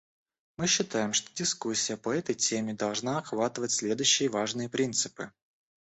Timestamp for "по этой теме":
1.95-2.73